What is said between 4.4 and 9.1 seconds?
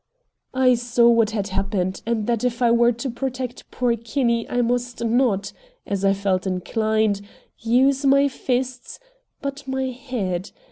I must not, as I felt inclined, use my fists,